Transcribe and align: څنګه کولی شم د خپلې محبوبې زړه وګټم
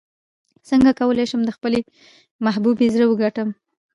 څنګه 0.69 0.91
کولی 0.99 1.25
شم 1.31 1.41
د 1.45 1.49
خپلې 1.57 1.79
محبوبې 2.45 2.87
زړه 2.93 3.05
وګټم 3.07 3.49